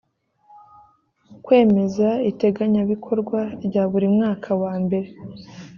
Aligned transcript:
kwemeza 1.45 2.09
iteganyabikorwa 2.31 3.39
rya 3.65 3.83
buri 3.91 4.07
mwaka 4.15 4.49
wambere 4.61 5.07